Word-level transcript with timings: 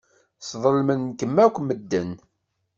Sḍelmen-kem 0.49 1.35
akk 1.45 1.55
medden. 1.61 2.11